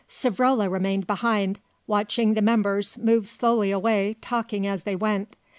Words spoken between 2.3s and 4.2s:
the members move slowly away